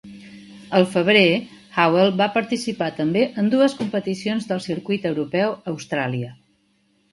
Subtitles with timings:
[0.77, 1.25] Al febrer,
[1.83, 6.35] Howell va participar també en dues competicions del Circuit Europeu a Austràlia.